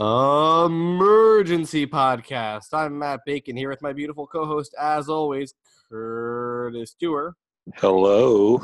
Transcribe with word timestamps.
Emergency 0.00 1.86
Podcast. 1.86 2.72
I'm 2.72 2.98
Matt 2.98 3.20
Bacon 3.26 3.54
here 3.54 3.68
with 3.68 3.82
my 3.82 3.92
beautiful 3.92 4.26
co 4.26 4.46
host, 4.46 4.74
as 4.80 5.10
always, 5.10 5.52
Curtis 5.90 6.96
Dewar. 6.98 7.34
Hello. 7.74 8.62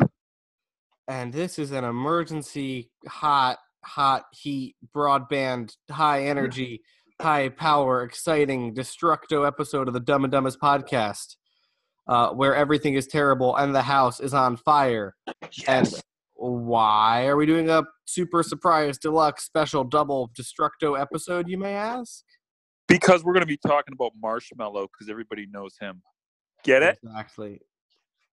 And 1.08 1.34
this 1.34 1.58
is 1.58 1.72
an 1.72 1.84
emergency, 1.84 2.90
hot, 3.06 3.58
hot 3.84 4.24
heat, 4.32 4.76
broadband, 4.94 5.76
high 5.90 6.24
energy, 6.24 6.80
high 7.20 7.50
power, 7.50 8.02
exciting, 8.02 8.74
destructo 8.74 9.46
episode 9.46 9.88
of 9.88 9.94
the 9.94 10.00
Dumb 10.00 10.24
and 10.24 10.32
Dumbest 10.32 10.58
podcast, 10.58 11.36
uh, 12.08 12.30
where 12.30 12.56
everything 12.56 12.94
is 12.94 13.06
terrible 13.06 13.56
and 13.56 13.74
the 13.74 13.82
house 13.82 14.20
is 14.20 14.32
on 14.32 14.56
fire. 14.56 15.14
And 15.68 15.86
why 16.36 17.26
are 17.26 17.36
we 17.36 17.46
doing 17.46 17.70
a 17.70 17.82
super 18.04 18.42
surprise 18.42 18.98
deluxe 18.98 19.44
special 19.44 19.84
double 19.84 20.30
destructo 20.38 20.98
episode, 21.00 21.48
you 21.48 21.58
may 21.58 21.74
ask? 21.74 22.24
Because 22.88 23.24
we're 23.24 23.32
going 23.32 23.40
to 23.42 23.46
be 23.46 23.56
talking 23.56 23.92
about 23.94 24.12
Marshmello 24.22 24.86
because 24.92 25.10
everybody 25.10 25.46
knows 25.50 25.76
him. 25.80 26.02
Get 26.62 26.82
it? 26.82 26.98
Exactly. 27.02 27.60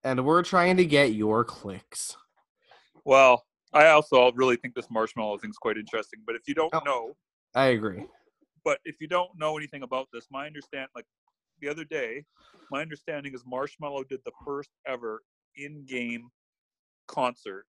And 0.03 0.25
we're 0.25 0.43
trying 0.43 0.77
to 0.77 0.85
get 0.85 1.13
your 1.13 1.43
clicks. 1.43 2.15
Well, 3.05 3.43
I 3.73 3.87
also 3.87 4.31
really 4.33 4.57
think 4.57 4.75
this 4.75 4.87
Marshmello 4.87 5.39
thing's 5.41 5.57
quite 5.57 5.77
interesting. 5.77 6.19
But 6.25 6.35
if 6.35 6.41
you 6.47 6.53
don't 6.53 6.73
Oh. 6.75 6.81
know, 6.85 7.15
I 7.55 7.67
agree. 7.67 8.05
but 8.65 8.79
if 8.85 8.95
you 9.01 9.07
don't 9.07 9.29
know 9.37 9.57
anything 9.57 9.83
about 9.83 10.07
this, 10.13 10.27
my 10.29 10.45
understand 10.45 10.89
like 10.95 11.05
the 11.59 11.69
other 11.69 11.83
day, 11.85 12.25
my 12.69 12.81
understanding 12.81 13.33
is 13.33 13.43
Marshmello 13.43 14.07
did 14.07 14.19
the 14.25 14.31
first 14.45 14.69
ever 14.85 15.21
in-game 15.55 16.29
concert 17.07 17.65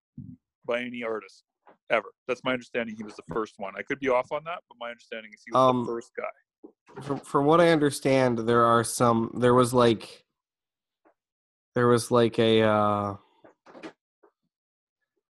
by 0.66 0.80
any 0.80 1.02
artist 1.02 1.44
ever. 1.90 2.08
That's 2.28 2.42
my 2.44 2.52
understanding. 2.52 2.94
He 2.96 3.02
was 3.02 3.14
the 3.16 3.22
first 3.32 3.54
one. 3.58 3.74
I 3.76 3.82
could 3.82 4.00
be 4.00 4.08
off 4.08 4.32
on 4.32 4.42
that, 4.44 4.60
but 4.68 4.76
my 4.80 4.90
understanding 4.90 5.30
is 5.34 5.42
he 5.44 5.52
was 5.52 5.70
Um, 5.70 5.84
the 5.84 5.92
first 5.92 6.12
guy. 6.16 7.02
From, 7.02 7.20
from 7.20 7.46
what 7.46 7.60
I 7.60 7.70
understand, 7.70 8.38
there 8.40 8.64
are 8.64 8.84
some. 8.84 9.30
There 9.34 9.54
was 9.54 9.72
like, 9.72 10.24
there 11.74 11.86
was 11.86 12.10
like 12.10 12.38
a 12.38 12.62
uh, 12.62 13.14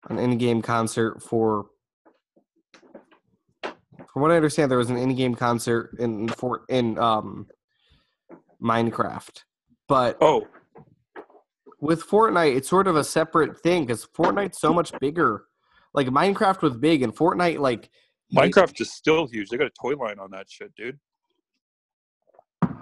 an 0.08 0.19
in-game 0.19 0.62
concert 0.62 1.22
for. 1.22 1.66
From 3.62 4.22
what 4.22 4.31
I 4.31 4.36
understand, 4.36 4.70
there 4.70 4.78
was 4.78 4.91
an 4.91 4.97
in-game 4.97 5.34
concert 5.34 5.97
in 5.98 6.28
for 6.28 6.62
in 6.69 6.98
um, 6.98 7.47
Minecraft, 8.62 9.42
but 9.88 10.19
Oh, 10.20 10.47
with 11.85 12.03
Fortnite, 12.03 12.57
it's 12.57 12.69
sort 12.69 12.89
of 12.89 12.97
a 12.97 13.05
separate 13.05 13.61
thing 13.61 13.85
because 13.85 14.07
Fortnite's 14.07 14.59
so 14.59 14.73
much 14.73 14.91
bigger. 15.01 15.45
Like 15.93 16.07
Minecraft 16.09 16.63
was 16.63 16.75
big, 16.75 17.03
and 17.03 17.15
Fortnite, 17.15 17.59
like 17.59 17.91
Minecraft 18.35 18.81
is 18.81 18.91
still 18.91 19.27
huge. 19.27 19.51
They 19.51 19.59
got 19.59 19.67
a 19.67 19.73
toy 19.81 19.95
line 19.95 20.19
on 20.19 20.31
that 20.31 20.51
shit, 20.51 20.75
dude. 20.75 20.99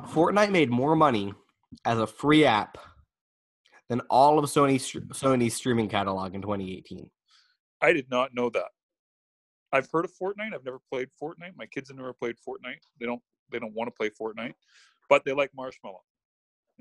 Fortnite 0.07 0.53
made 0.53 0.71
more 0.71 0.95
money 0.95 1.35
as 1.85 1.99
a 1.99 2.07
free 2.07 2.45
app 2.45 2.79
than 3.89 4.01
all 4.09 4.39
of 4.39 4.45
Sony's 4.45 4.91
Sony's 5.13 5.55
streaming 5.55 5.89
catalog 5.89 6.35
in 6.35 6.41
2018. 6.41 7.11
I 7.81 7.93
did 7.93 8.09
not 8.09 8.33
know 8.33 8.51
that. 8.51 8.69
I've 9.73 9.89
heard 9.91 10.05
of 10.05 10.13
Fortnite. 10.13 10.55
I've 10.55 10.65
never 10.65 10.81
played 10.91 11.09
Fortnite. 11.21 11.57
My 11.57 11.67
kids 11.67 11.89
have 11.89 11.97
never 11.97 12.13
played 12.13 12.37
Fortnite. 12.37 12.81
They 13.01 13.07
don't. 13.07 13.23
They 13.51 13.59
don't 13.59 13.75
want 13.75 13.89
to 13.89 13.93
play 13.93 14.11
Fortnite, 14.11 14.55
but 15.09 15.25
they 15.25 15.33
like 15.33 15.51
Marshmello. 15.59 15.99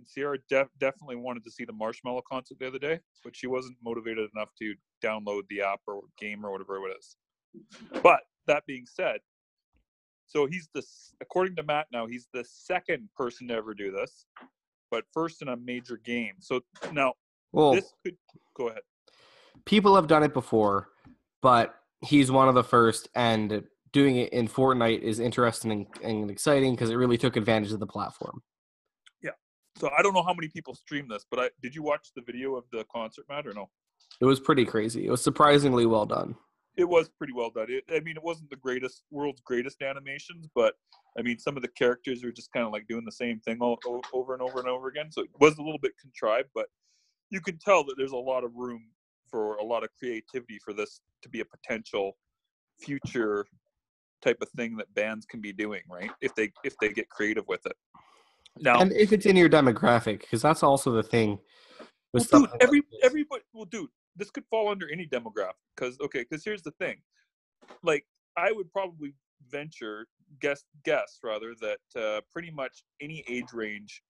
And 0.01 0.09
Sierra 0.09 0.39
def- 0.49 0.67
definitely 0.79 1.15
wanted 1.15 1.43
to 1.43 1.51
see 1.51 1.63
the 1.63 1.73
Marshmello 1.73 2.21
concert 2.27 2.57
the 2.59 2.65
other 2.65 2.79
day, 2.79 2.99
but 3.23 3.35
she 3.35 3.45
wasn't 3.45 3.77
motivated 3.83 4.27
enough 4.35 4.49
to 4.57 4.73
download 5.03 5.43
the 5.47 5.61
app 5.61 5.81
or 5.87 6.01
game 6.17 6.43
or 6.43 6.51
whatever 6.51 6.77
it 6.89 6.97
is. 6.97 7.17
But 8.01 8.21
that 8.47 8.65
being 8.65 8.87
said, 8.87 9.19
so 10.25 10.47
he's 10.47 10.69
the 10.73 10.81
according 11.21 11.55
to 11.57 11.63
Matt 11.63 11.85
now 11.93 12.07
he's 12.07 12.27
the 12.33 12.43
second 12.43 13.09
person 13.15 13.47
to 13.49 13.53
ever 13.53 13.75
do 13.75 13.91
this, 13.91 14.25
but 14.89 15.03
first 15.13 15.43
in 15.43 15.49
a 15.49 15.57
major 15.57 15.97
game. 15.97 16.33
So 16.39 16.61
now 16.91 17.13
Well, 17.51 17.73
this 17.73 17.93
could 18.03 18.15
go 18.57 18.69
ahead. 18.69 18.81
people 19.65 19.95
have 19.95 20.07
done 20.07 20.23
it 20.23 20.33
before, 20.33 20.89
but 21.43 21.75
he's 22.03 22.31
one 22.31 22.47
of 22.47 22.55
the 22.55 22.63
first, 22.63 23.07
and 23.13 23.65
doing 23.91 24.15
it 24.15 24.33
in 24.33 24.47
Fortnite 24.47 25.01
is 25.01 25.19
interesting 25.19 25.71
and, 25.71 25.87
and 26.01 26.31
exciting 26.31 26.73
because 26.73 26.89
it 26.89 26.95
really 26.95 27.19
took 27.19 27.35
advantage 27.35 27.71
of 27.71 27.79
the 27.79 27.85
platform. 27.85 28.41
So 29.77 29.89
I 29.97 30.01
don't 30.01 30.13
know 30.13 30.23
how 30.23 30.33
many 30.33 30.47
people 30.47 30.75
stream 30.75 31.07
this, 31.07 31.25
but 31.29 31.39
I 31.39 31.49
did 31.61 31.73
you 31.73 31.83
watch 31.83 32.09
the 32.15 32.21
video 32.21 32.55
of 32.55 32.65
the 32.71 32.85
concert, 32.93 33.25
Matt, 33.29 33.47
or 33.47 33.53
no? 33.53 33.69
It 34.19 34.25
was 34.25 34.39
pretty 34.39 34.65
crazy. 34.65 35.07
It 35.07 35.11
was 35.11 35.23
surprisingly 35.23 35.85
well 35.85 36.05
done. 36.05 36.35
It 36.77 36.87
was 36.87 37.09
pretty 37.09 37.33
well 37.33 37.49
done. 37.49 37.67
It, 37.69 37.83
I 37.91 37.99
mean, 37.99 38.15
it 38.15 38.23
wasn't 38.23 38.49
the 38.49 38.55
greatest, 38.55 39.03
world's 39.11 39.41
greatest 39.41 39.81
animations, 39.81 40.47
but 40.55 40.75
I 41.17 41.21
mean, 41.21 41.37
some 41.37 41.55
of 41.57 41.63
the 41.63 41.67
characters 41.69 42.23
are 42.23 42.31
just 42.31 42.51
kind 42.53 42.65
of 42.65 42.71
like 42.71 42.87
doing 42.87 43.03
the 43.05 43.11
same 43.11 43.39
thing 43.39 43.59
all, 43.59 43.77
over 44.13 44.33
and 44.33 44.41
over 44.41 44.59
and 44.59 44.67
over 44.67 44.87
again. 44.87 45.11
So 45.11 45.21
it 45.21 45.29
was 45.39 45.57
a 45.57 45.61
little 45.61 45.79
bit 45.79 45.91
contrived, 45.99 46.49
but 46.55 46.67
you 47.29 47.41
can 47.41 47.57
tell 47.57 47.83
that 47.85 47.95
there's 47.97 48.13
a 48.13 48.17
lot 48.17 48.43
of 48.43 48.51
room 48.55 48.83
for 49.29 49.55
a 49.55 49.63
lot 49.63 49.83
of 49.83 49.89
creativity 49.97 50.59
for 50.63 50.73
this 50.73 51.01
to 51.23 51.29
be 51.29 51.41
a 51.41 51.45
potential 51.45 52.17
future 52.79 53.45
type 54.21 54.37
of 54.41 54.49
thing 54.49 54.75
that 54.77 54.93
bands 54.93 55.25
can 55.25 55.41
be 55.41 55.53
doing, 55.53 55.81
right? 55.89 56.11
If 56.21 56.35
they 56.35 56.51
if 56.63 56.75
they 56.79 56.89
get 56.89 57.09
creative 57.09 57.47
with 57.47 57.65
it. 57.65 57.75
Now, 58.59 58.79
And 58.81 58.91
if 58.91 59.13
it's 59.13 59.25
in 59.25 59.35
your 59.35 59.49
demographic, 59.49 60.21
because 60.21 60.41
that's 60.41 60.63
also 60.63 60.91
the 60.91 61.03
thing. 61.03 61.39
Well, 61.79 61.87
With 62.13 62.29
dude, 62.29 62.41
like 62.41 62.51
every 62.61 62.81
this. 62.81 62.99
everybody. 63.03 63.43
Well, 63.53 63.65
dude, 63.65 63.89
this 64.15 64.29
could 64.29 64.43
fall 64.49 64.67
under 64.67 64.91
any 64.91 65.07
demographic. 65.07 65.53
Because 65.75 65.97
okay, 66.01 66.25
because 66.29 66.43
here's 66.43 66.61
the 66.61 66.71
thing. 66.71 66.97
Like, 67.83 68.05
I 68.37 68.51
would 68.51 68.71
probably 68.71 69.13
venture 69.49 70.07
guess 70.39 70.63
guess 70.83 71.19
rather 71.23 71.53
that 71.61 71.79
uh, 71.99 72.21
pretty 72.33 72.51
much 72.51 72.83
any 73.01 73.23
age 73.27 73.53
range 73.53 74.01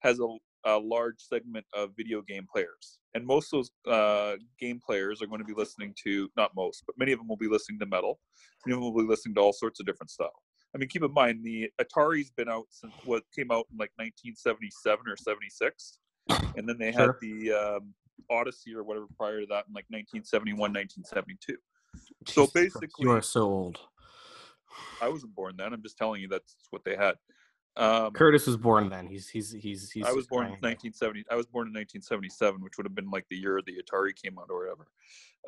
has 0.00 0.18
a, 0.20 0.36
a 0.64 0.78
large 0.78 1.16
segment 1.18 1.66
of 1.74 1.90
video 1.96 2.22
game 2.22 2.46
players, 2.50 2.98
and 3.14 3.26
most 3.26 3.52
of 3.52 3.68
those 3.86 3.92
uh, 3.92 4.36
game 4.58 4.80
players 4.84 5.20
are 5.20 5.26
going 5.26 5.40
to 5.40 5.44
be 5.44 5.54
listening 5.54 5.94
to 6.04 6.28
not 6.36 6.52
most, 6.56 6.84
but 6.86 6.96
many 6.98 7.12
of 7.12 7.18
them 7.18 7.28
will 7.28 7.36
be 7.36 7.48
listening 7.48 7.78
to 7.80 7.86
metal. 7.86 8.20
Many 8.64 8.76
of 8.76 8.82
them 8.82 8.92
will 8.92 9.02
be 9.02 9.08
listening 9.08 9.34
to 9.34 9.40
all 9.40 9.52
sorts 9.52 9.80
of 9.80 9.86
different 9.86 10.10
stuff. 10.10 10.30
I 10.74 10.78
mean, 10.78 10.88
keep 10.88 11.02
in 11.02 11.12
mind 11.12 11.44
the 11.44 11.70
Atari's 11.80 12.30
been 12.30 12.48
out 12.48 12.66
since 12.70 12.92
what 13.04 13.24
came 13.34 13.50
out 13.50 13.66
in 13.72 13.78
like 13.78 13.90
1977 13.96 15.08
or 15.08 15.16
76, 15.16 15.98
and 16.56 16.68
then 16.68 16.78
they 16.78 16.92
Sure. 16.92 17.00
had 17.06 17.10
the 17.20 17.52
um, 17.52 17.94
Odyssey 18.30 18.74
or 18.74 18.84
whatever 18.84 19.06
prior 19.16 19.40
to 19.40 19.46
that 19.46 19.66
in 19.66 19.74
like 19.74 19.86
1971, 19.90 20.72
1972. 20.72 21.56
So 22.26 22.42
Jesus 22.46 22.52
basically- 22.52 23.04
you 23.04 23.10
are 23.10 23.22
so 23.22 23.42
old. 23.42 23.80
I 25.02 25.08
wasn't 25.08 25.34
born 25.34 25.56
then. 25.56 25.72
I'm 25.72 25.82
just 25.82 25.98
telling 25.98 26.20
you 26.20 26.28
that's 26.28 26.54
what 26.70 26.84
they 26.84 26.94
had. 26.94 27.16
Um, 27.76 28.12
Curtis 28.12 28.46
was 28.46 28.56
born 28.56 28.88
then. 28.88 29.06
He's 29.06 29.28
he's 29.28 29.52
he's 29.52 29.90
he's. 29.90 30.04
I 30.04 30.12
was 30.12 30.26
born 30.26 30.46
in 30.46 30.52
1970. 30.60 31.24
I 31.30 31.36
was 31.36 31.46
born 31.46 31.68
in 31.68 31.72
1977, 31.72 32.60
which 32.62 32.76
would 32.76 32.84
have 32.84 32.94
been 32.94 33.10
like 33.10 33.26
the 33.30 33.36
year 33.36 33.60
the 33.64 33.80
Atari 33.82 34.14
came 34.14 34.38
out 34.38 34.46
or 34.50 34.58
whatever. 34.60 34.86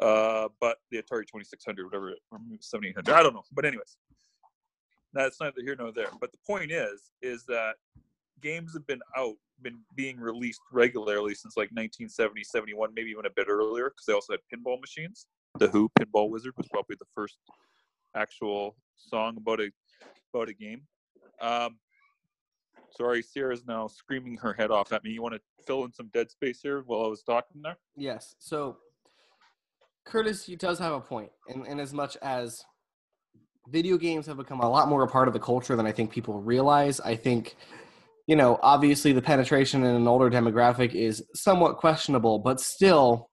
Uh, 0.00 0.48
but 0.60 0.78
the 0.90 0.98
Atari 0.98 1.26
2600, 1.26 1.84
whatever, 1.84 2.14
or 2.30 2.38
7800. 2.60 3.12
I 3.12 3.22
don't 3.22 3.34
know. 3.34 3.42
But 3.52 3.64
anyways, 3.64 3.96
that's 5.12 5.40
neither 5.40 5.62
here 5.62 5.76
nor 5.78 5.92
there. 5.92 6.08
But 6.20 6.32
the 6.32 6.38
point 6.46 6.70
is, 6.70 7.10
is 7.20 7.44
that 7.46 7.74
games 8.40 8.72
have 8.74 8.86
been 8.86 9.00
out, 9.16 9.36
been 9.62 9.78
being 9.94 10.18
released 10.18 10.60
regularly 10.72 11.34
since 11.34 11.56
like 11.56 11.70
1970, 11.70 12.44
71, 12.44 12.90
maybe 12.94 13.10
even 13.10 13.26
a 13.26 13.30
bit 13.30 13.46
earlier, 13.48 13.90
because 13.90 14.06
they 14.06 14.12
also 14.12 14.34
had 14.34 14.40
pinball 14.52 14.80
machines. 14.80 15.26
The 15.58 15.68
Who 15.68 15.90
Pinball 15.98 16.30
Wizard 16.30 16.54
was 16.56 16.68
probably 16.68 16.96
the 16.98 17.06
first 17.14 17.36
actual 18.16 18.76
song 18.96 19.36
about 19.36 19.60
a 19.60 19.70
about 20.34 20.48
a 20.48 20.54
game. 20.54 20.82
Um, 21.40 21.76
sorry, 22.96 23.22
Sierra's 23.22 23.64
now 23.66 23.86
screaming 23.86 24.36
her 24.38 24.52
head 24.54 24.70
off 24.70 24.92
at 24.92 25.04
me. 25.04 25.10
You 25.10 25.22
want 25.22 25.34
to 25.34 25.40
fill 25.66 25.84
in 25.84 25.92
some 25.92 26.10
dead 26.14 26.30
space 26.30 26.60
here 26.62 26.82
while 26.86 27.04
I 27.04 27.08
was 27.08 27.22
talking 27.22 27.60
there? 27.62 27.76
Yes. 27.96 28.34
So 28.38 28.78
Curtis 30.04 30.44
he 30.44 30.56
does 30.56 30.78
have 30.78 30.92
a 30.92 31.00
point, 31.00 31.30
in, 31.48 31.66
in 31.66 31.80
as 31.80 31.92
much 31.92 32.16
as 32.22 32.64
video 33.68 33.96
games 33.96 34.26
have 34.26 34.36
become 34.36 34.60
a 34.60 34.68
lot 34.68 34.88
more 34.88 35.02
a 35.02 35.08
part 35.08 35.28
of 35.28 35.34
the 35.34 35.40
culture 35.40 35.76
than 35.76 35.86
I 35.86 35.92
think 35.92 36.10
people 36.10 36.40
realize. 36.40 37.00
I 37.00 37.16
think, 37.16 37.56
you 38.26 38.36
know, 38.36 38.58
obviously 38.62 39.12
the 39.12 39.22
penetration 39.22 39.84
in 39.84 39.94
an 39.94 40.08
older 40.08 40.30
demographic 40.30 40.94
is 40.94 41.24
somewhat 41.34 41.76
questionable, 41.76 42.38
but 42.38 42.60
still 42.60 43.30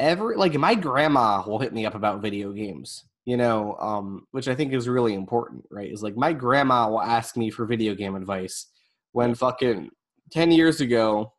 every 0.00 0.34
like 0.34 0.54
my 0.54 0.74
grandma 0.74 1.42
will 1.46 1.58
hit 1.58 1.74
me 1.74 1.84
up 1.84 1.94
about 1.94 2.22
video 2.22 2.52
games 2.52 3.04
you 3.26 3.36
know 3.36 3.76
um 3.80 4.26
which 4.30 4.48
i 4.48 4.54
think 4.54 4.72
is 4.72 4.88
really 4.88 5.14
important 5.14 5.62
right 5.70 5.92
is 5.92 6.02
like 6.02 6.16
my 6.16 6.32
grandma 6.32 6.88
will 6.88 7.02
ask 7.02 7.36
me 7.36 7.50
for 7.50 7.66
video 7.66 7.94
game 7.94 8.16
advice 8.16 8.66
when 9.12 9.34
fucking 9.34 9.90
10 10.32 10.50
years 10.52 10.80
ago 10.80 11.32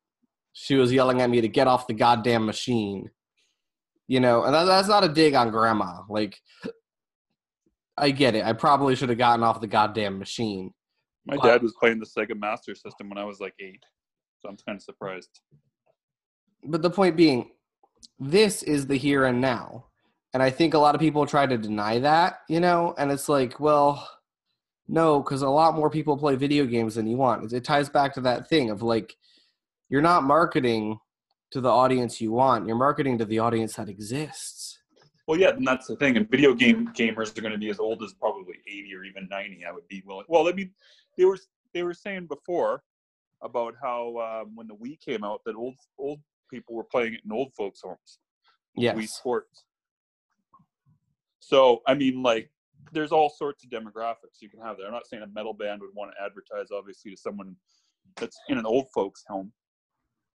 she 0.54 0.76
was 0.76 0.94
yelling 0.94 1.22
at 1.22 1.30
me 1.30 1.42
to 1.42 1.48
get 1.48 1.68
off 1.68 1.88
the 1.88 1.94
goddamn 1.94 2.46
machine 2.46 3.10
you 4.08 4.20
know 4.20 4.44
and 4.44 4.54
that's 4.54 4.88
not 4.88 5.04
a 5.04 5.10
dig 5.10 5.34
on 5.34 5.50
grandma 5.50 6.02
like 6.08 6.38
i 7.98 8.10
get 8.12 8.36
it 8.36 8.44
i 8.46 8.54
probably 8.54 8.96
should 8.96 9.10
have 9.10 9.18
gotten 9.18 9.44
off 9.44 9.62
the 9.62 9.68
goddamn 9.68 10.18
machine 10.20 10.74
My 11.26 11.36
Wow. 11.38 11.44
dad 11.44 11.62
was 11.64 11.74
playing 11.80 12.00
the 12.00 12.06
Sega 12.06 12.36
Master 12.38 12.74
System 12.76 13.08
when 13.10 13.18
I 13.20 13.26
was 13.26 13.40
like 13.40 13.54
eight, 13.60 13.84
so 14.40 14.50
I'm 14.50 14.58
kind 14.66 14.76
of 14.78 14.82
surprised. 14.82 15.40
but 16.64 16.82
the 16.82 16.90
point 16.90 17.16
being 17.16 17.52
this 18.20 18.64
is 18.64 18.88
the 18.88 18.98
here 18.98 19.26
and 19.26 19.40
now 19.42 19.86
And 20.34 20.42
I 20.42 20.50
think 20.50 20.74
a 20.74 20.80
lot 20.80 20.96
of 20.96 21.02
people 21.02 21.26
try 21.26 21.46
to 21.46 21.58
deny 21.58 22.00
that, 22.00 22.40
you 22.48 22.60
know, 22.62 22.96
and 22.98 23.12
it's 23.12 23.28
like, 23.30 23.60
well, 23.60 24.10
no, 24.88 25.20
because 25.22 25.42
a 25.42 25.50
lot 25.50 25.76
more 25.76 25.90
people 25.90 26.18
play 26.18 26.36
video 26.36 26.66
games 26.66 26.96
than 26.96 27.06
you 27.08 27.18
want. 27.18 27.52
It 27.54 27.64
ties 27.66 27.90
back 27.90 28.14
to 28.16 28.22
that 28.22 28.48
thing 28.50 28.70
of 28.70 28.82
like, 28.82 29.14
you're 29.90 30.02
not 30.02 30.24
marketing 30.24 31.00
to 31.52 31.60
the 31.62 31.70
audience 31.70 32.22
you 32.22 32.32
want, 32.32 32.66
you're 32.68 32.78
marketing 32.78 33.18
to 33.20 33.26
the 33.26 33.40
audience 33.40 33.76
that 33.76 33.90
exists. 33.90 34.71
Well, 35.28 35.40
yeah, 35.40 35.50
and 35.50 35.66
that's 35.66 35.88
the 35.88 35.96
thing. 35.96 36.18
And 36.18 36.30
video 36.30 36.54
game 36.54 36.88
gamers 36.90 37.38
are 37.38 37.42
going 37.42 37.54
to 37.54 37.60
be 37.60 37.70
as 37.70 37.80
old 37.80 38.04
as 38.04 38.14
probably 38.14 38.56
80 38.68 38.96
or 38.96 39.04
even 39.04 39.28
90. 39.30 39.66
I 39.66 39.72
would 39.72 39.88
be 39.88 40.04
willing. 40.06 40.26
Well, 40.28 40.48
I 40.48 40.52
mean, 40.52 40.72
they 41.18 41.26
were 41.26 41.38
they 41.74 41.84
were 41.84 41.94
saying 41.94 42.28
before 42.28 42.84
about 43.42 43.76
how 43.82 44.42
um, 44.44 44.56
when 44.56 44.68
the 44.68 44.76
Wii 44.76 45.00
came 45.00 45.24
out 45.24 45.42
that 45.46 45.56
old 45.56 45.76
old 45.98 46.20
people 46.50 46.76
were 46.76 46.84
playing 46.84 47.14
it 47.14 47.22
in 47.26 47.32
old 47.32 47.54
folks' 47.56 47.82
homes. 47.82 48.20
Yes. 48.76 48.96
Wii 48.96 49.08
Sports. 49.08 49.66
So 51.40 51.82
I 51.88 51.94
mean, 51.94 52.24
like, 52.24 52.50
there's 52.92 53.12
all 53.12 53.30
sorts 53.30 53.64
of 53.64 53.70
demographics 53.70 54.42
you 54.42 54.50
can 54.50 54.62
have 54.62 54.78
there. 54.78 54.88
I'm 54.88 54.94
not 54.94 55.08
saying 55.08 55.24
a 55.24 55.28
metal 55.28 55.54
band 55.54 55.82
would 55.82 55.96
want 55.96 56.12
to 56.12 56.24
advertise, 56.24 56.72
obviously, 56.72 57.12
to 57.12 57.18
someone 57.18 57.56
that's 58.16 58.40
in 58.50 58.58
an 58.58 58.66
old 58.66 58.88
folks' 58.94 59.24
home. 59.28 59.52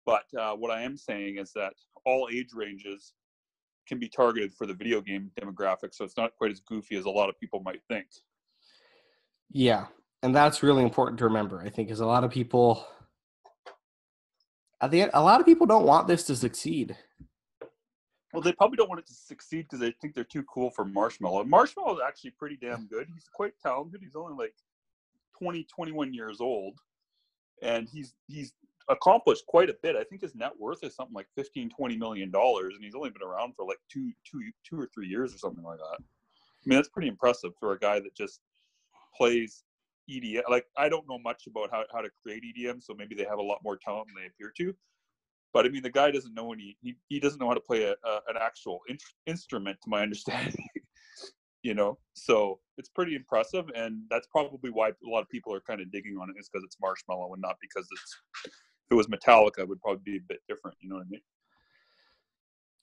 But 0.05 0.25
uh, 0.39 0.55
what 0.55 0.71
I 0.71 0.83
am 0.83 0.97
saying 0.97 1.39
is 1.39 1.53
that 1.55 1.75
all 2.05 2.29
age 2.33 2.51
ranges 2.55 3.13
can 3.87 3.99
be 3.99 4.09
targeted 4.09 4.53
for 4.53 4.67
the 4.67 4.75
video 4.75 5.01
game 5.01 5.31
demographic, 5.41 5.95
so 5.95 6.05
it's 6.05 6.17
not 6.17 6.35
quite 6.37 6.51
as 6.51 6.61
goofy 6.61 6.97
as 6.97 7.05
a 7.05 7.11
lot 7.11 7.29
of 7.29 7.39
people 7.39 7.61
might 7.61 7.83
think. 7.89 8.07
Yeah, 9.51 9.87
and 10.23 10.35
that's 10.35 10.63
really 10.63 10.83
important 10.83 11.19
to 11.19 11.25
remember. 11.25 11.61
I 11.61 11.69
think, 11.69 11.89
because 11.89 12.01
a 12.01 12.07
lot 12.07 12.25
of 12.25 12.31
people, 12.31 12.87
at 14.81 14.91
the 14.91 15.03
end, 15.03 15.11
a 15.15 15.23
lot 15.23 15.41
of 15.41 15.47
people 15.47 15.67
don't 15.67 15.87
want 15.87 16.09
this 16.09 16.25
to 16.25 16.37
succeed. 16.37 16.97
Well, 18.33 18.43
they 18.43 18.53
probably 18.53 18.77
don't 18.77 18.89
want 18.91 19.01
it 19.01 19.07
to 19.07 19.15
succeed 19.15 19.63
because 19.63 19.79
they 19.79 19.93
think 19.93 20.15
they're 20.15 20.25
too 20.25 20.43
cool 20.43 20.71
for 20.71 20.85
Marshmello. 20.85 21.49
Marshmello 21.49 21.95
is 21.95 22.01
actually 22.07 22.33
pretty 22.33 22.59
damn 22.61 22.87
good. 22.87 23.07
He's 23.15 23.29
quite 23.33 23.53
talented. 23.63 24.01
He's 24.03 24.17
only 24.17 24.35
like 24.35 24.55
20, 25.39 25.65
21 25.65 26.13
years 26.13 26.41
old, 26.41 26.79
and 27.63 27.89
he's 27.89 28.15
he's 28.27 28.53
accomplished 28.89 29.45
quite 29.47 29.71
a 29.71 29.77
bit. 29.83 29.97
I 29.97 30.05
think 30.05 30.23
his 30.23 30.35
net 30.35 30.53
worth 30.59 30.83
is 30.83 30.95
something 30.95 31.15
like 31.15 31.27
15, 31.37 31.71
20 31.71 31.97
million 31.97 32.31
dollars, 32.31 32.75
and 32.75 32.85
he's 32.85 32.95
only 32.95 33.11
been 33.11 33.27
around 33.27 33.55
for 33.57 33.65
like 33.67 33.79
two, 33.91 34.13
two, 34.31 34.41
two 34.69 34.81
or 34.81 34.89
three 34.95 35.09
years 35.09 35.35
or 35.35 35.39
something 35.39 35.65
like 35.65 35.79
that. 35.79 35.99
I 36.01 36.69
mean, 36.69 36.79
that's 36.79 36.89
pretty 36.89 37.09
impressive 37.09 37.53
for 37.59 37.73
a 37.73 37.79
guy 37.79 38.01
that 38.01 38.17
just 38.17 38.41
plays 39.17 39.63
EDM. 40.11 40.43
Like, 40.49 40.67
I 40.77 40.89
don't 40.89 41.09
know 41.09 41.19
much 41.19 41.47
about 41.47 41.71
how, 41.71 41.85
how 41.93 42.01
to 42.01 42.11
create 42.23 42.43
EDM, 42.43 42.83
so 42.83 42.95
maybe 42.95 43.15
they 43.15 43.25
have 43.25 43.39
a 43.39 43.43
lot 43.43 43.59
more 43.63 43.77
talent 43.77 44.09
than 44.09 44.23
they 44.23 44.29
appear 44.29 44.53
to. 44.59 44.75
But 45.53 45.65
I 45.65 45.69
mean, 45.69 45.83
the 45.83 45.91
guy 45.91 46.11
doesn't 46.11 46.35
know 46.35 46.53
any. 46.53 46.77
He, 46.83 46.97
he 47.09 47.21
doesn't 47.21 47.41
know 47.41 47.49
how 47.49 47.55
to 47.55 47.61
play 47.61 47.85
a, 47.85 47.93
a 47.93 48.21
an 48.29 48.37
actual 48.41 48.81
in, 48.89 48.99
instrument, 49.27 49.79
to 49.83 49.91
my 49.91 50.03
understanding. 50.03 50.69
you 51.63 51.75
know, 51.75 51.99
so 52.15 52.61
it's 52.79 52.89
pretty 52.89 53.15
impressive, 53.15 53.65
and 53.75 54.03
that's 54.11 54.27
probably 54.27 54.71
why 54.71 54.89
a 54.89 54.93
lot 55.05 55.23
of 55.23 55.29
people 55.29 55.55
are 55.55 55.61
kind 55.61 55.81
of 55.81 55.91
digging 55.91 56.17
on 56.21 56.29
it 56.31 56.39
is 56.39 56.49
because 56.49 56.65
it's 56.65 56.77
Marshmello 56.77 57.33
and 57.33 57.43
not 57.43 57.57
because 57.61 57.89
it's 57.91 58.53
it 58.91 58.95
was 58.95 59.07
Metallica, 59.09 59.61
it 59.61 59.69
would 59.69 59.81
probably 59.81 60.03
be 60.05 60.17
a 60.19 60.21
bit 60.29 60.41
different. 60.49 60.77
You 60.81 60.89
know 60.91 60.97
what 60.97 61.07
I 61.07 61.11
mean? 61.11 61.21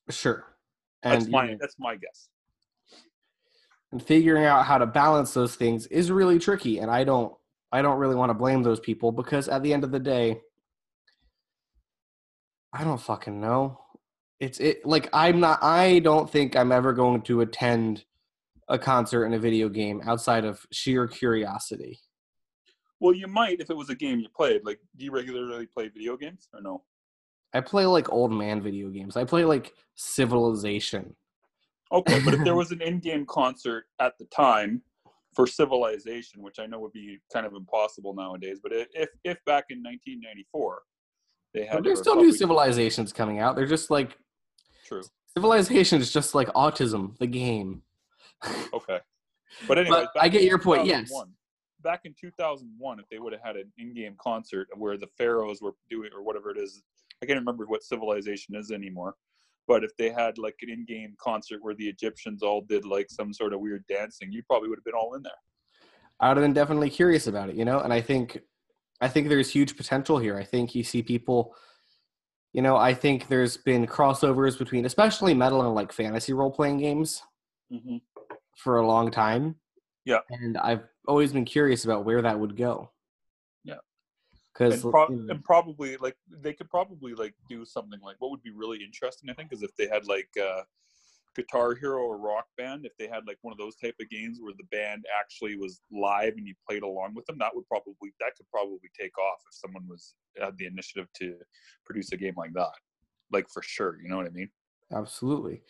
Sure. 0.10 0.46
And 1.04 1.22
that's 1.22 1.30
my 1.30 1.46
you 1.46 1.52
know, 1.52 1.58
that's 1.60 1.76
my 1.80 1.96
guess. 1.96 2.30
and 3.92 4.02
figuring 4.04 4.46
out 4.46 4.66
how 4.66 4.78
to 4.78 4.86
balance 4.86 5.34
those 5.34 5.56
things 5.56 5.86
is 5.88 6.12
really 6.12 6.40
tricky, 6.40 6.80
and 6.80 6.90
I 6.92 7.04
don't 7.04 7.34
I 7.72 7.82
don't 7.82 8.00
really 8.00 8.16
want 8.16 8.30
to 8.30 8.34
blame 8.36 8.64
those 8.64 8.80
people 8.80 9.12
because 9.12 9.48
at 9.48 9.64
the 9.64 9.74
end 9.74 9.84
of 9.84 9.92
the 9.92 10.00
day, 10.00 10.42
I 12.74 12.84
don't 12.84 13.02
fucking 13.02 13.40
know. 13.40 13.80
It's 14.40 14.60
it 14.60 14.86
like 14.86 15.10
I'm 15.14 15.40
not. 15.40 15.64
I 15.64 16.00
don't 16.00 16.30
think 16.30 16.56
I'm 16.56 16.72
ever 16.72 16.94
going 16.94 17.22
to 17.24 17.42
attend 17.42 18.06
a 18.68 18.80
concert 18.80 19.26
in 19.26 19.34
a 19.34 19.40
video 19.40 19.70
game 19.70 20.02
outside 20.06 20.46
of 20.46 20.66
sheer 20.72 21.08
curiosity. 21.08 22.00
Well, 23.04 23.14
you 23.14 23.28
might 23.28 23.60
if 23.60 23.70
it 23.70 23.76
was 23.76 23.90
a 23.90 23.96
game 23.96 24.22
you 24.22 24.30
played. 24.30 24.62
Like, 24.64 24.80
do 24.96 25.04
you 25.04 25.12
regularly 25.12 25.66
play 25.66 25.90
video 25.90 26.16
games 26.16 26.48
or 26.54 26.62
no? 26.62 26.84
I 27.54 27.60
play 27.60 27.86
like 27.86 28.10
old 28.14 28.32
man 28.32 28.62
video 28.62 28.90
games. 28.90 29.18
I 29.18 29.26
play 29.26 29.44
like 29.44 29.74
Civilization. 29.96 31.14
Okay, 31.92 32.22
but 32.24 32.34
if 32.34 32.46
there 32.46 32.56
was 32.64 32.72
an 32.72 32.82
in-game 32.82 33.26
concert 33.26 33.88
at 34.00 34.18
the 34.20 34.26
time 34.34 34.84
for 35.36 35.46
Civilization, 35.46 36.42
which 36.42 36.60
I 36.60 36.66
know 36.66 36.80
would 36.80 36.94
be 36.94 37.18
kind 37.34 37.46
of 37.46 37.56
impossible 37.56 38.16
nowadays, 38.16 38.62
but 38.64 38.72
if 38.72 39.10
if 39.26 39.38
back 39.44 39.66
in 39.70 39.84
1994 39.84 40.82
they 41.54 41.66
had, 41.66 41.74
But 41.74 41.84
there's 41.84 42.00
still 42.00 42.16
new 42.16 42.32
civilizations 42.32 43.12
coming 43.12 43.40
out. 43.40 43.58
They're 43.58 43.66
just 43.66 43.92
like 43.92 44.18
True. 44.86 45.04
Civilization 45.36 46.00
is 46.00 46.14
just 46.14 46.36
like 46.36 46.48
autism, 46.54 47.18
the 47.18 47.28
game. 47.28 47.82
Okay, 48.74 49.00
but 49.68 49.78
anyway, 49.78 50.06
I 50.18 50.30
get 50.30 50.44
your 50.44 50.58
point, 50.58 50.86
yes. 50.86 51.12
Back 51.84 52.02
in 52.06 52.16
2001, 52.20 53.00
if 53.00 53.10
they 53.10 53.20
would 53.20 53.34
have 53.34 53.42
had 53.44 53.56
an 53.58 53.72
in-game 53.78 54.16
concert 54.18 54.68
where 54.76 54.98
the 54.98 55.10
pharaohs 55.18 55.62
were 55.62 55.74
doing 55.90 56.10
or 56.16 56.24
whatever 56.24 56.50
it 56.50 56.58
is, 56.58 56.84
I 57.22 57.26
can't 57.26 57.40
remember 57.40 57.66
what 57.66 57.84
civilization 57.84 58.56
is 58.56 58.72
anymore. 58.72 59.16
But 59.68 59.84
if 59.84 59.96
they 59.98 60.10
had 60.10 60.38
like 60.38 60.56
an 60.62 60.70
in-game 60.70 61.16
concert 61.20 61.60
where 61.62 61.76
the 61.76 61.88
Egyptians 61.88 62.44
all 62.44 62.62
did 62.62 62.86
like 62.86 63.08
some 63.10 63.34
sort 63.34 63.54
of 63.54 63.60
weird 63.60 63.84
dancing, 63.88 64.32
you 64.32 64.44
probably 64.44 64.70
would 64.70 64.78
have 64.78 64.84
been 64.86 64.94
all 64.94 65.16
in 65.16 65.24
there. 65.24 65.32
I 66.20 66.30
would 66.30 66.38
have 66.38 66.44
been 66.44 66.54
definitely 66.54 66.90
curious 66.90 67.28
about 67.28 67.50
it, 67.50 67.56
you 67.56 67.66
know. 67.66 67.80
And 67.80 67.92
I 67.92 68.02
think, 68.02 68.40
I 69.02 69.08
think 69.08 69.28
there's 69.30 69.50
huge 69.50 69.76
potential 69.76 70.18
here. 70.18 70.38
I 70.38 70.44
think 70.44 70.76
you 70.76 70.84
see 70.84 71.02
people, 71.02 71.56
you 72.54 72.62
know, 72.62 72.78
I 72.78 72.94
think 72.94 73.28
there's 73.28 73.58
been 73.58 73.88
crossovers 73.88 74.58
between, 74.58 74.86
especially 74.86 75.34
metal 75.34 75.62
and 75.62 75.76
like 75.76 75.92
fantasy 75.92 76.34
role 76.34 76.52
playing 76.52 76.78
games 76.78 77.24
Mm-hmm. 77.72 77.98
for 78.58 78.78
a 78.78 78.86
long 78.86 79.10
time. 79.10 79.56
Yeah. 80.06 80.20
and 80.30 80.58
I've 80.58 80.84
always 81.08 81.34
been 81.34 81.46
curious 81.46 81.86
about 81.86 82.06
where 82.06 82.22
that 82.22 82.40
would 82.40 82.58
go. 82.58 82.92
Yeah. 83.64 83.76
because 84.54 84.84
and, 84.84 84.92
pro- 84.92 85.08
and 85.08 85.44
probably 85.44 85.98
like 85.98 86.18
they 86.30 86.54
could 86.54 86.70
probably 86.70 87.14
like 87.14 87.34
do 87.48 87.66
something 87.66 88.00
like 88.02 88.18
what 88.20 88.32
would 88.32 88.44
be 88.44 88.52
really 88.52 88.84
interesting 88.84 89.30
i 89.30 89.34
think 89.34 89.54
is 89.54 89.64
if 89.64 89.76
they 89.78 89.88
had 89.88 90.06
like 90.06 90.30
uh 90.42 90.62
guitar 91.36 91.74
hero 91.74 92.04
or 92.04 92.18
rock 92.18 92.46
band 92.58 92.86
if 92.86 92.96
they 92.98 93.08
had 93.08 93.26
like 93.26 93.40
one 93.42 93.52
of 93.52 93.58
those 93.58 93.76
type 93.78 93.96
of 94.00 94.10
games 94.10 94.38
where 94.40 94.54
the 94.58 94.66
band 94.66 95.04
actually 95.20 95.56
was 95.58 95.82
live 95.92 96.34
and 96.38 96.46
you 96.46 96.54
played 96.70 96.84
along 96.84 97.16
with 97.16 97.26
them 97.26 97.38
that 97.40 97.56
would 97.56 97.68
probably 97.68 98.14
that 98.20 98.36
could 98.38 98.46
probably 98.52 98.90
take 99.00 99.18
off 99.18 99.40
if 99.50 99.56
someone 99.56 99.88
was 99.88 100.14
had 100.40 100.56
the 100.58 100.66
initiative 100.66 101.08
to 101.16 101.36
produce 101.86 102.12
a 102.12 102.18
game 102.18 102.36
like 102.38 102.54
that 102.54 102.70
like 103.32 103.48
for 103.50 103.64
sure 103.64 103.98
you 104.04 104.10
know 104.10 104.18
what 104.18 104.28
i 104.28 104.30
mean 104.30 104.50
absolutely, 104.94 105.62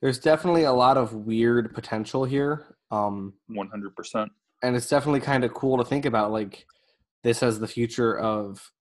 there's 0.00 0.18
definitely 0.18 0.64
a 0.64 0.72
lot 0.72 0.96
of 0.96 1.12
weird 1.12 1.74
potential 1.74 2.24
here. 2.24 2.76
Um, 2.90 3.34
100% 3.50 4.28
and 4.62 4.76
it's 4.76 4.88
definitely 4.88 5.20
kind 5.20 5.44
of 5.44 5.54
cool 5.54 5.78
to 5.78 5.84
think 5.84 6.04
about 6.04 6.32
like 6.32 6.66
this 7.22 7.42
as 7.42 7.60
the 7.60 7.68
future 7.68 8.18
of 8.18 8.72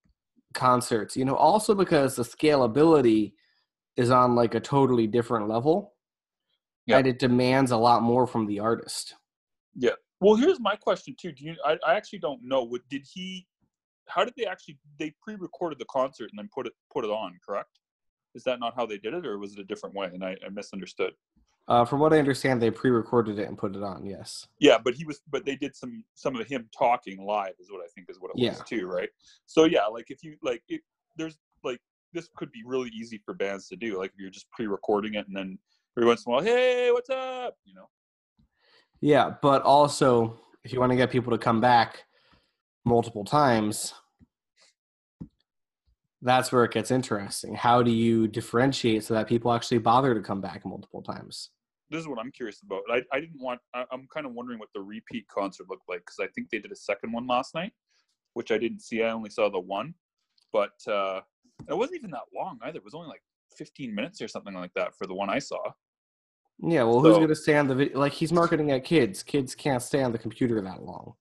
concerts 0.54 1.16
you 1.16 1.24
know 1.26 1.36
also 1.36 1.76
because 1.76 2.16
the 2.16 2.24
scalability 2.24 3.34
is 3.96 4.10
on 4.10 4.36
like 4.36 4.56
a 4.56 4.60
totally 4.60 5.06
different 5.08 5.48
level 5.48 5.94
Yeah. 6.88 6.98
and 6.98 7.08
it 7.08 7.20
demands 7.20 7.72
a 7.72 7.78
lot 7.78 8.02
more 8.02 8.26
from 8.26 8.48
the 8.48 8.60
artist 8.60 9.14
Yeah. 9.76 9.92
Well, 10.22 10.36
here's 10.36 10.60
my 10.60 10.76
question 10.76 11.16
too. 11.18 11.32
Do 11.32 11.46
you? 11.46 11.56
I, 11.64 11.78
I 11.88 11.94
actually 11.96 12.20
don't 12.20 12.42
know. 12.44 12.78
Did 12.90 13.04
he? 13.14 13.48
How 14.08 14.26
did 14.26 14.34
they 14.36 14.46
actually? 14.46 14.78
They 14.98 15.14
pre-recorded 15.24 15.80
the 15.80 15.86
concert 15.86 16.30
and 16.32 16.38
then 16.38 16.50
put 16.54 16.68
it 16.68 16.74
put 16.94 17.06
it 17.06 17.10
on. 17.10 17.40
Correct? 17.46 17.80
Is 18.36 18.44
that 18.44 18.60
not 18.60 18.76
how 18.76 18.86
they 18.86 18.98
did 18.98 19.14
it, 19.14 19.26
or 19.26 19.38
was 19.38 19.54
it 19.54 19.60
a 19.60 19.64
different 19.64 19.96
way? 19.96 20.08
And 20.14 20.22
I, 20.26 20.36
I 20.46 20.50
misunderstood. 20.50 21.14
Uh, 21.70 21.86
from 21.86 22.00
what 22.00 22.12
i 22.14 22.20
understand 22.20 22.62
they 22.62 22.70
pre-recorded 22.72 23.40
it 23.40 23.48
and 23.48 23.58
put 23.58 23.76
it 23.76 23.84
on 23.84 24.06
yes 24.06 24.48
Yeah, 24.60 24.78
but 24.84 24.94
he 24.94 25.06
was. 25.06 25.22
But 25.32 25.46
they 25.46 25.56
did 25.56 25.74
some 25.76 26.04
some 26.16 26.36
of 26.36 26.46
him 26.48 26.70
talking 26.78 27.24
live 27.24 27.54
is 27.60 27.72
what 27.72 27.82
I 27.82 27.88
think 27.96 28.10
is 28.10 28.20
what 28.20 28.32
it 28.32 28.38
Yeah. 28.38 28.50
was 28.50 28.62
too, 28.68 28.88
right? 28.88 29.10
So 29.46 29.64
yeah, 29.64 29.86
like 29.86 30.08
if 30.10 30.22
you 30.24 30.36
like, 30.44 30.62
it, 30.68 30.82
there's 31.16 31.38
like 31.64 31.80
this 32.12 32.28
could 32.36 32.52
be 32.52 32.64
really 32.66 32.90
easy 32.90 33.22
for 33.24 33.34
bands 33.34 33.70
to 33.70 33.78
do. 33.78 33.98
Like 33.98 34.12
if 34.14 34.20
you're 34.20 34.30
just 34.30 34.50
pre-recording 34.52 35.14
it 35.14 35.28
and 35.28 35.36
then 35.36 35.58
every 35.96 36.08
once 36.08 36.26
in 36.26 36.32
a 36.32 36.36
while, 36.36 36.44
hey, 36.44 36.92
what's 36.92 37.10
up? 37.10 37.56
You 37.64 37.76
know. 37.76 37.88
yeah 39.02 39.32
but 39.42 39.62
also 39.62 40.40
if 40.66 40.74
you 40.74 40.80
want 40.80 40.92
to 40.92 40.98
get 40.98 41.10
people 41.12 41.32
to 41.32 41.38
come 41.38 41.62
back 41.62 42.04
multiple 42.86 43.24
times 43.24 43.94
that's 46.22 46.52
where 46.52 46.66
it 46.66 46.72
gets 46.74 46.92
interesting 46.92 47.54
how 47.56 47.82
do 47.82 47.92
you 47.92 48.28
differentiate 48.28 49.04
so 49.04 49.14
that 49.14 49.28
people 49.28 49.54
actually 49.54 49.78
bother 49.78 50.14
to 50.14 50.22
come 50.22 50.42
back 50.42 50.66
multiple 50.66 51.02
times 51.02 51.50
this 51.90 52.02
is 52.02 52.08
what 52.08 52.20
I'm 52.20 52.32
curious 52.32 52.62
about. 52.62 52.82
I, 52.92 53.02
I 53.12 53.20
didn't 53.20 53.42
want. 53.42 53.60
I, 53.74 53.86
I'm 53.92 54.08
kind 54.14 54.26
of 54.26 54.34
wondering 54.34 54.60
what 54.60 54.70
the 54.74 54.82
repeat 54.82 55.28
concert 55.28 55.70
looked 55.70 55.90
like 55.90 56.00
because 56.00 56.20
I 56.20 56.28
think 56.34 56.50
they 56.50 56.60
did 56.60 56.72
a 56.72 56.76
second 56.76 57.12
one 57.12 57.28
last 57.28 57.56
night, 57.56 57.74
which 58.34 58.52
I 58.52 58.58
didn't 58.58 58.82
see. 58.82 59.04
I 59.04 59.12
only 59.12 59.30
saw 59.30 59.50
the 59.50 59.60
one, 59.60 59.94
but 60.54 60.74
uh, 60.88 61.22
it 61.68 61.78
wasn't 61.78 62.00
even 62.00 62.12
that 62.12 62.26
long 62.36 62.60
either. 62.64 62.78
It 62.78 62.86
was 62.86 62.94
only 62.94 63.08
like 63.08 63.24
15 63.58 63.94
minutes 63.94 64.22
or 64.22 64.28
something 64.28 64.54
like 64.54 64.74
that 64.76 64.96
for 64.96 65.08
the 65.08 65.14
one 65.14 65.30
I 65.30 65.40
saw. 65.40 65.72
Yeah, 66.62 66.84
well, 66.84 67.00
who's 67.00 67.16
going 67.16 67.30
to 67.30 67.36
stay 67.36 67.56
on 67.56 67.68
the 67.68 67.76
video? 67.76 67.98
Like, 67.98 68.12
he's 68.12 68.34
marketing 68.34 68.72
at 68.72 68.84
kids. 68.84 69.24
Kids 69.24 69.56
can't 69.56 69.82
stay 69.82 70.04
on 70.04 70.12
the 70.12 70.18
computer 70.18 70.60
that 70.62 70.84
long. 70.84 71.14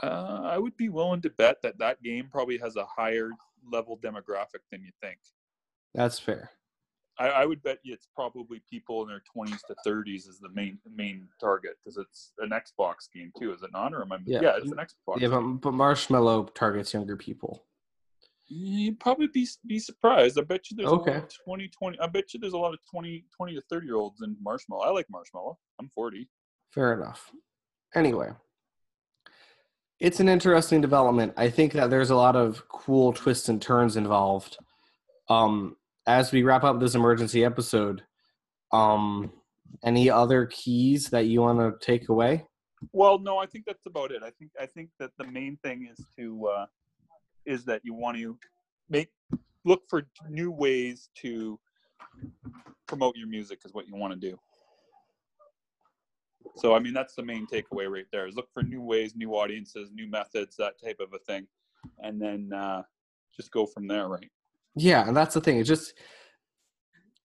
Uh, 0.00 0.42
I 0.44 0.58
would 0.58 0.76
be 0.76 0.88
willing 0.88 1.22
to 1.22 1.30
bet 1.30 1.60
that 1.62 1.78
that 1.78 2.02
game 2.02 2.28
probably 2.30 2.58
has 2.58 2.76
a 2.76 2.84
higher 2.84 3.30
level 3.70 3.98
demographic 3.98 4.62
than 4.70 4.82
you 4.82 4.92
think. 5.00 5.18
That's 5.92 6.20
fair. 6.20 6.50
I, 7.18 7.28
I 7.28 7.46
would 7.46 7.62
bet 7.62 7.78
you 7.84 7.92
it's 7.94 8.08
probably 8.14 8.60
people 8.68 9.02
in 9.02 9.08
their 9.08 9.22
20s 9.36 9.60
to 9.68 9.76
30s 9.86 10.28
is 10.28 10.40
the 10.40 10.48
main 10.48 10.78
main 10.94 11.28
target 11.40 11.72
because 11.82 11.96
it's 11.96 12.32
an 12.38 12.50
Xbox 12.50 13.08
game 13.14 13.30
too, 13.38 13.52
is 13.52 13.62
it 13.62 13.70
not? 13.72 13.94
Or 13.94 14.02
am 14.02 14.12
I? 14.12 14.18
Yeah. 14.26 14.40
Yeah, 14.42 14.56
it's 14.56 14.70
an 14.72 14.78
Xbox. 14.78 15.20
Yeah, 15.20 15.28
but, 15.28 15.40
but 15.40 15.72
Marshmello 15.74 16.52
targets 16.54 16.92
younger 16.92 17.16
people. 17.16 17.64
You'd 18.46 18.98
probably 19.00 19.28
be 19.28 19.46
be 19.66 19.78
surprised. 19.78 20.38
I 20.38 20.42
bet 20.42 20.70
you 20.70 20.76
there's 20.76 20.90
a 20.90 20.94
lot 20.94 21.08
Okay. 21.08 21.16
of 21.18 21.28
20, 21.44 21.68
20 21.68 21.98
I 22.00 22.06
bet 22.08 22.34
you 22.34 22.40
there's 22.40 22.52
a 22.52 22.58
lot 22.58 22.74
of 22.74 22.80
20, 22.90 23.24
20 23.36 23.54
to 23.54 23.62
30 23.70 23.86
year 23.86 23.96
olds 23.96 24.20
in 24.22 24.36
Marshmello. 24.44 24.84
I 24.84 24.90
like 24.90 25.06
Marshmello. 25.08 25.56
I'm 25.80 25.90
40. 25.94 26.28
Fair 26.72 26.92
enough. 26.94 27.30
Anyway, 27.94 28.30
it's 30.00 30.18
an 30.20 30.28
interesting 30.28 30.80
development. 30.80 31.32
I 31.36 31.48
think 31.48 31.72
that 31.74 31.88
there's 31.90 32.10
a 32.10 32.16
lot 32.16 32.34
of 32.34 32.66
cool 32.68 33.12
twists 33.12 33.48
and 33.48 33.62
turns 33.62 33.96
involved. 33.96 34.58
Um, 35.28 35.76
as 36.06 36.32
we 36.32 36.42
wrap 36.42 36.64
up 36.64 36.80
this 36.80 36.94
emergency 36.94 37.44
episode, 37.44 38.02
um, 38.72 39.32
any 39.82 40.10
other 40.10 40.46
keys 40.46 41.08
that 41.10 41.26
you 41.26 41.40
want 41.40 41.58
to 41.58 41.84
take 41.84 42.08
away? 42.08 42.44
Well, 42.92 43.18
no, 43.18 43.38
I 43.38 43.46
think 43.46 43.64
that's 43.66 43.86
about 43.86 44.10
it. 44.10 44.22
I 44.22 44.30
think 44.30 44.50
I 44.60 44.66
think 44.66 44.90
that 44.98 45.10
the 45.18 45.24
main 45.24 45.56
thing 45.62 45.88
is 45.90 46.04
to 46.16 46.46
uh, 46.46 46.66
is 47.46 47.64
that 47.64 47.80
you 47.84 47.94
want 47.94 48.18
to 48.18 48.38
make 48.90 49.10
look 49.64 49.82
for 49.88 50.06
new 50.28 50.50
ways 50.50 51.08
to 51.22 51.58
promote 52.86 53.16
your 53.16 53.28
music 53.28 53.60
is 53.64 53.72
what 53.72 53.88
you 53.88 53.96
want 53.96 54.12
to 54.12 54.30
do. 54.30 54.38
So 56.56 56.74
I 56.74 56.78
mean 56.78 56.92
that's 56.92 57.14
the 57.14 57.22
main 57.22 57.46
takeaway 57.46 57.90
right 57.90 58.06
there 58.12 58.26
is 58.26 58.36
look 58.36 58.48
for 58.52 58.62
new 58.62 58.82
ways, 58.82 59.14
new 59.16 59.32
audiences, 59.32 59.90
new 59.92 60.08
methods, 60.08 60.56
that 60.56 60.74
type 60.82 61.00
of 61.00 61.12
a 61.14 61.18
thing, 61.20 61.46
and 62.00 62.20
then 62.20 62.52
uh, 62.52 62.82
just 63.34 63.50
go 63.50 63.64
from 63.66 63.88
there, 63.88 64.08
right? 64.08 64.30
Yeah, 64.76 65.06
and 65.06 65.16
that's 65.16 65.34
the 65.34 65.40
thing. 65.40 65.58
It's 65.58 65.68
just 65.68 65.94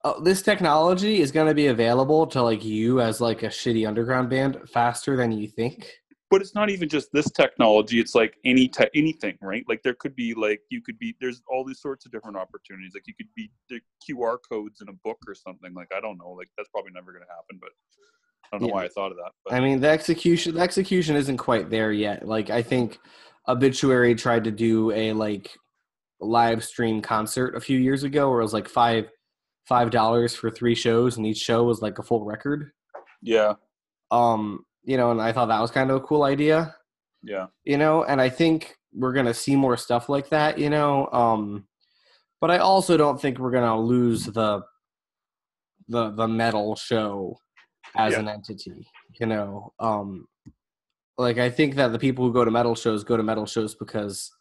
uh, 0.03 0.19
this 0.21 0.41
technology 0.41 1.19
is 1.21 1.31
going 1.31 1.47
to 1.47 1.53
be 1.53 1.67
available 1.67 2.25
to 2.27 2.41
like 2.41 2.63
you 2.63 3.01
as 3.01 3.19
like 3.19 3.43
a 3.43 3.47
shitty 3.47 3.87
underground 3.87 4.29
band 4.29 4.57
faster 4.71 5.17
than 5.17 5.31
you 5.31 5.47
think. 5.47 5.91
but 6.31 6.41
it's 6.41 6.53
not 6.55 6.69
even 6.69 6.87
just 6.87 7.09
this 7.11 7.29
technology 7.31 7.99
it's 7.99 8.13
like 8.15 8.35
any 8.45 8.67
te- 8.67 8.87
anything 8.95 9.35
right 9.41 9.65
like 9.67 9.81
there 9.83 9.95
could 9.95 10.15
be 10.15 10.33
like 10.35 10.61
you 10.69 10.79
could 10.81 10.97
be 10.99 11.15
there's 11.19 11.41
all 11.49 11.65
these 11.65 11.81
sorts 11.81 12.05
of 12.05 12.11
different 12.11 12.37
opportunities 12.37 12.91
like 12.93 13.03
you 13.07 13.13
could 13.19 13.27
be 13.35 13.49
the 13.69 13.79
qr 14.07 14.37
codes 14.49 14.79
in 14.81 14.87
a 14.89 14.93
book 15.03 15.17
or 15.27 15.33
something 15.33 15.73
like 15.73 15.87
i 15.97 15.99
don't 15.99 16.17
know 16.19 16.29
like 16.29 16.47
that's 16.55 16.69
probably 16.69 16.91
never 16.93 17.11
going 17.11 17.23
to 17.25 17.33
happen 17.33 17.59
but 17.59 17.71
i 18.43 18.47
don't 18.51 18.61
know 18.61 18.67
Yeah. 18.67 18.73
why 18.75 18.85
i 18.85 18.89
thought 18.89 19.11
of 19.11 19.17
that 19.17 19.31
but 19.43 19.53
I 19.55 19.59
mean, 19.59 19.79
the 19.81 19.89
execution 19.89 20.53
the 20.55 20.61
execution 20.61 21.15
isn't 21.17 21.37
quite 21.37 21.69
there 21.71 21.91
yet. 21.91 22.25
Like 22.27 22.49
I 22.51 22.61
think 22.61 22.99
Obituary 23.47 24.13
tried 24.15 24.43
to 24.45 24.51
do 24.51 24.91
a 24.91 25.11
like 25.13 25.57
live 26.21 26.63
stream 26.63 27.01
concert 27.01 27.55
a 27.55 27.59
few 27.61 27.79
years 27.79 28.03
ago 28.03 28.29
where 28.29 28.39
it 28.39 28.43
was 28.43 28.53
like 28.53 28.67
five 28.67 29.09
five 29.67 29.91
dollars 29.91 30.35
for 30.35 30.49
three 30.49 30.75
shows 30.75 31.17
and 31.17 31.25
each 31.25 31.37
show 31.37 31.63
was 31.63 31.81
like 31.81 31.99
a 31.99 32.03
full 32.03 32.25
record. 32.25 32.71
yeah 33.21 33.53
Um, 34.11 34.65
you 34.83 34.97
know, 34.97 35.11
and 35.11 35.21
I 35.21 35.31
thought 35.31 35.47
that 35.49 35.61
was 35.61 35.71
kind 35.71 35.89
of 35.91 35.97
a 35.97 36.01
cool 36.01 36.23
idea. 36.23 36.75
yeah 37.23 37.47
you 37.65 37.77
know 37.77 38.03
and 38.05 38.21
i 38.21 38.29
think 38.29 38.75
we're 38.93 39.11
gonna 39.13 39.33
see 39.33 39.55
more 39.55 39.75
stuff 39.77 40.07
like 40.09 40.29
that 40.29 40.57
you 40.57 40.69
know 40.69 41.07
um 41.11 41.67
but 42.41 42.49
i 42.49 42.57
also 42.57 42.95
don't 42.97 43.19
think 43.21 43.37
we're 43.37 43.51
gonna 43.51 43.77
lose 43.79 44.23
the 44.25 44.61
the 45.89 46.11
the 46.11 46.27
metal 46.27 46.75
show 46.77 47.37
as 47.97 48.13
Yeah. 48.13 48.19
an 48.19 48.27
entity 48.29 48.87
you 49.19 49.25
know 49.27 49.73
um 49.79 50.27
like 51.17 51.37
i 51.37 51.49
think 51.49 51.75
that 51.75 51.89
the 51.91 51.99
people 51.99 52.23
who 52.25 52.31
go 52.33 52.45
to 52.45 52.51
metal 52.51 52.73
shows 52.75 53.03
go 53.03 53.17
to 53.17 53.23
metal 53.31 53.45
shows 53.45 53.75
because 53.75 54.31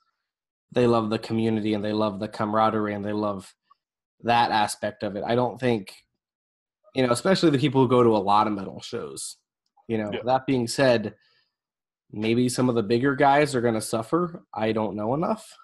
they 0.73 0.87
love 0.87 1.11
the 1.11 1.19
community 1.19 1.75
and 1.75 1.85
they 1.85 1.93
love 1.93 2.21
the 2.21 2.29
camaraderie 2.29 2.95
and 2.95 3.05
they 3.05 3.13
love 3.13 3.55
that 4.23 4.51
aspect 4.51 5.03
of 5.03 5.17
it. 5.17 5.25
I 5.27 5.35
don't 5.35 5.59
think 5.59 5.95
you 6.95 7.07
know 7.07 7.13
especially 7.13 7.51
the 7.51 7.59
people 7.59 7.83
who 7.83 7.89
go 7.89 8.03
to 8.03 8.17
a 8.17 8.19
lot 8.19 8.47
of 8.47 8.53
metal 8.53 8.81
shows 8.81 9.37
you 9.89 9.99
know. 9.99 10.11
Yeah. 10.13 10.21
that 10.25 10.47
being 10.47 10.69
said 10.69 11.15
maybe 12.13 12.49
some 12.49 12.69
of 12.69 12.75
the 12.75 12.83
bigger 12.83 13.15
guys 13.15 13.55
are 13.55 13.61
going 13.61 13.75
to 13.75 13.81
suffer. 13.81 14.43
I 14.55 14.73
don't 14.73 14.97
know 14.97 15.15
enough. 15.15 15.55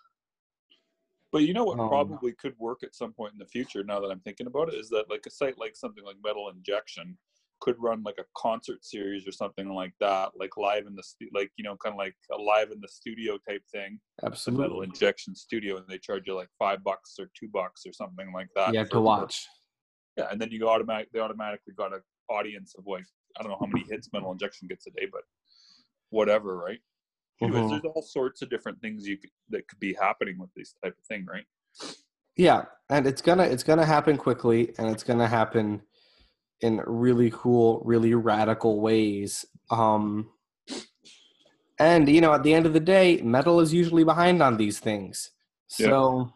But 1.32 1.42
you 1.44 1.54
know 1.54 1.64
what 1.64 1.78
Um, 1.78 1.88
probably 1.88 2.32
could 2.32 2.54
work 2.58 2.82
at 2.82 2.94
some 2.94 3.12
point 3.12 3.32
in 3.32 3.38
the 3.38 3.46
future 3.46 3.82
now 3.82 3.98
that 4.00 4.10
i'm 4.10 4.20
thinking 4.20 4.46
about 4.46 4.68
it 4.68 4.74
is 4.74 4.88
that 4.90 5.10
like 5.10 5.24
a 5.26 5.30
site 5.30 5.58
like 5.58 5.74
something 5.74 6.04
like 6.04 6.16
metal 6.22 6.48
injection 6.48 7.18
could 7.64 7.76
run 7.78 8.02
like 8.02 8.18
a 8.18 8.24
concert 8.36 8.84
series 8.84 9.26
or 9.26 9.32
something 9.32 9.70
like 9.70 9.94
that 9.98 10.28
like 10.38 10.54
live 10.58 10.86
in 10.86 10.94
the 10.94 11.02
stu- 11.02 11.30
like 11.32 11.50
you 11.56 11.64
know 11.64 11.74
kind 11.82 11.94
of 11.94 11.98
like 11.98 12.14
a 12.30 12.36
live 12.36 12.70
in 12.70 12.78
the 12.80 12.88
studio 12.88 13.38
type 13.48 13.62
thing 13.72 13.98
the 14.18 14.28
metal 14.28 14.32
absolutely. 14.32 14.84
injection 14.86 15.34
studio 15.34 15.78
and 15.78 15.86
they 15.88 15.96
charge 15.96 16.24
you 16.26 16.34
like 16.34 16.50
five 16.58 16.84
bucks 16.84 17.14
or 17.18 17.30
two 17.38 17.48
bucks 17.48 17.80
or 17.86 17.92
something 17.92 18.30
like 18.34 18.48
that 18.54 18.72
you 18.74 18.78
have 18.78 18.90
to 18.90 19.00
watch. 19.00 19.46
Yeah 20.18 20.26
and 20.30 20.38
then 20.38 20.50
you 20.50 20.68
automatic 20.68 21.08
they 21.12 21.20
automatically 21.20 21.72
got 21.74 21.94
an 21.94 22.02
audience 22.28 22.74
of 22.78 22.84
like 22.86 23.06
i 23.38 23.42
don't 23.42 23.50
know 23.50 23.58
how 23.58 23.66
many 23.66 23.84
hits 23.90 24.10
metal 24.12 24.30
injection 24.30 24.68
gets 24.68 24.86
a 24.86 24.90
day 24.90 25.06
but 25.10 25.22
whatever 26.10 26.56
right? 26.58 26.80
Anyways 27.40 27.64
Mhm. 27.64 27.70
there's 27.70 27.84
all 27.94 28.02
sorts 28.02 28.42
of 28.42 28.48
different 28.50 28.78
things 28.82 29.08
you 29.08 29.16
could, 29.16 29.30
that 29.48 29.66
could 29.68 29.80
be 29.80 29.92
happening 29.94 30.36
with 30.38 30.50
this 30.54 30.74
type 30.84 30.96
of 31.00 31.04
thing 31.06 31.24
right? 31.34 31.46
Yeah 32.36 32.66
and 32.90 33.06
it's 33.06 33.22
gonna 33.22 33.44
it's 33.44 33.62
gonna 33.62 33.86
happen 33.86 34.16
quickly 34.18 34.74
and 34.78 34.88
it's 34.92 35.02
gonna 35.02 35.26
happen 35.40 35.80
in 36.60 36.80
really 36.86 37.30
cool 37.34 37.82
really 37.84 38.14
radical 38.14 38.80
ways 38.80 39.44
um 39.70 40.30
and 41.78 42.08
you 42.08 42.20
know 42.20 42.32
at 42.32 42.42
the 42.42 42.54
end 42.54 42.64
of 42.66 42.72
the 42.72 42.80
day 42.80 43.20
metal 43.22 43.60
is 43.60 43.74
usually 43.74 44.04
behind 44.04 44.42
on 44.42 44.56
these 44.56 44.78
things. 44.78 45.30
Yeah. 45.78 45.88
so 45.88 46.32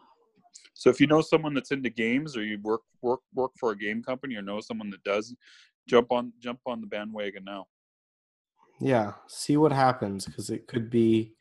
so 0.73 0.89
if 0.89 0.99
you 0.99 1.07
know 1.07 1.21
someone 1.21 1.53
that's 1.53 1.71
into 1.71 1.89
games 1.89 2.35
or 2.35 2.43
you 2.43 2.59
work 2.61 2.81
work 3.01 3.21
work 3.33 3.51
for 3.59 3.71
a 3.71 3.77
game 3.77 4.03
company 4.03 4.35
or 4.35 4.41
know 4.41 4.59
someone 4.59 4.89
that 4.89 5.03
does 5.03 5.33
jump 5.87 6.11
on 6.11 6.33
jump 6.39 6.59
on 6.65 6.81
the 6.81 6.87
bandwagon 6.87 7.43
now. 7.45 7.65
Yeah 8.81 9.13
see 9.27 9.55
what 9.57 9.71
happens 9.71 10.25
because 10.25 10.49
it 10.49 10.67
could 10.67 10.89
be 10.89 11.35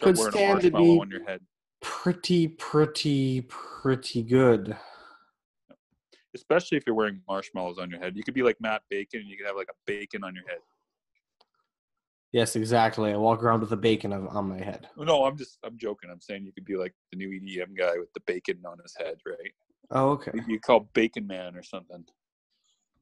Could 0.00 0.16
stand 0.18 0.60
to 0.62 0.70
be- 0.70 0.98
on 0.98 1.10
your 1.10 1.24
head. 1.24 1.40
pretty 1.82 2.46
pretty 2.48 3.42
pretty 3.48 4.22
good 4.22 4.76
especially 6.34 6.76
if 6.78 6.84
you're 6.86 6.94
wearing 6.94 7.20
marshmallows 7.28 7.78
on 7.78 7.90
your 7.90 8.00
head 8.00 8.16
you 8.16 8.22
could 8.22 8.34
be 8.34 8.42
like 8.42 8.56
matt 8.60 8.82
bacon 8.90 9.20
and 9.20 9.28
you 9.28 9.36
could 9.36 9.46
have 9.46 9.56
like 9.56 9.68
a 9.70 9.74
bacon 9.86 10.22
on 10.24 10.34
your 10.34 10.46
head 10.48 10.58
yes 12.32 12.54
exactly 12.56 13.12
i 13.12 13.16
walk 13.16 13.42
around 13.42 13.60
with 13.60 13.72
a 13.72 13.76
bacon 13.76 14.12
on 14.12 14.48
my 14.48 14.62
head 14.62 14.88
oh, 14.96 15.02
No, 15.04 15.24
I'm 15.24 15.36
just 15.36 15.58
I'm 15.64 15.76
joking. 15.76 16.10
I'm 16.10 16.20
saying 16.20 16.44
you 16.44 16.52
could 16.52 16.64
be 16.64 16.76
like 16.76 16.94
the 17.10 17.16
new 17.16 17.28
EDM 17.28 17.76
guy 17.76 17.98
with 17.98 18.12
the 18.14 18.20
bacon 18.26 18.58
on 18.64 18.78
his 18.82 18.94
head, 18.96 19.16
right? 19.26 19.52
oh 19.90 20.10
okay 20.10 20.30
You 20.46 20.60
call 20.60 20.88
Bacon 20.92 21.26
Man 21.26 21.56
or 21.56 21.62
something. 21.62 22.04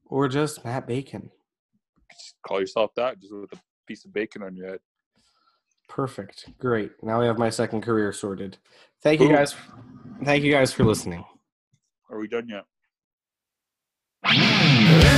or 0.07 0.27
just 0.27 0.65
matt 0.65 0.87
bacon 0.87 1.29
Just 2.11 2.35
call 2.47 2.59
yourself 2.59 2.91
that, 2.95 3.19
just 3.19 3.33
with 3.33 3.53
a 3.53 3.59
piece 3.87 4.03
of 4.05 4.13
bacon 4.13 4.41
on 4.43 4.55
your 4.55 4.67
head. 4.69 4.79
Perfect. 5.87 6.49
Great. 6.59 6.91
Now 7.03 7.19
we 7.19 7.25
have 7.25 7.37
my 7.39 7.49
second 7.49 7.81
career 7.81 8.11
sorted. 8.13 8.57
Thank 9.01 9.21
you 9.21 9.27
guys. 9.29 9.55
Thank 10.23 10.43
you 10.43 10.51
guys 10.51 10.71
for 10.71 10.83
listening. 10.83 11.25
Are 12.11 12.19
we 12.19 12.27
done 12.27 12.47
yet? 12.47 12.65